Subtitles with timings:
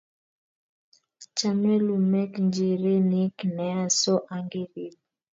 [1.37, 4.95] Chame lumek njirenik nea so ongerip